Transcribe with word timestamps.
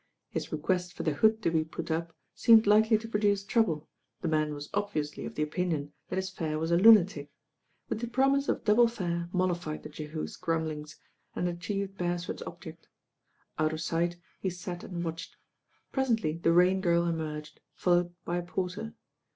His 0.31 0.51
request 0.51 0.93
for 0.93 1.03
the 1.03 1.13
hood 1.13 1.43
to 1.43 1.51
be 1.51 1.63
put 1.63 1.91
up 1.91 2.15
seemed 2.33 2.65
likely 2.65 2.97
to 2.97 3.07
produce 3.07 3.43
trouble, 3.43 3.87
the 4.21 4.27
man 4.27 4.55
was 4.55 4.67
obviously 4.73 5.25
of 5.27 5.35
th« 5.35 5.47
opin 5.47 5.71
ion 5.71 5.93
that 6.09 6.15
his 6.15 6.31
fare 6.31 6.57
was 6.57 6.71
a 6.71 6.75
lunatic; 6.75 7.29
but 7.87 7.99
the 7.99 8.07
promise 8.07 8.49
of 8.49 8.63
double 8.63 8.87
fare 8.87 9.29
moUified 9.31 9.83
the 9.83 9.89
Jehu's 9.89 10.37
grumblings, 10.37 10.95
aud 11.37 11.45
achieved 11.45 11.99
Beresford's 11.99 12.41
object. 12.47 12.87
Out 13.59 13.73
of 13.73 13.81
sight 13.81 14.15
he 14.39 14.49
sat 14.49 14.83
and 14.83 15.03
watched. 15.05 15.35
Presently 15.91 16.39
the 16.39 16.49
Raln 16.49 16.81
Girl 16.81 17.05
emerged, 17.05 17.59
followed 17.75 18.11
by 18.25 18.37
a 18.37 18.41
porter. 18.43 18.95